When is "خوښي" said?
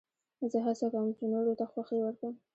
1.71-1.97